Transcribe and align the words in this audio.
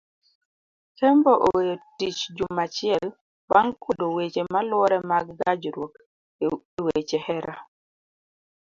Kembo 0.97 1.31
oweyo 1.45 1.75
tich 1.97 2.19
juma 2.37 2.61
achiel 2.67 3.03
bang 3.51 3.69
kwedo 3.81 4.05
weche 4.17 4.41
maluore 4.53 4.97
mag 5.09 5.25
gajruok 5.39 5.93
eweche 6.79 7.17
hera. 7.25 7.55